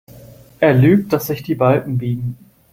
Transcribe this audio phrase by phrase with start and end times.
[0.59, 2.35] Er lügt, dass sich die Balken biegen.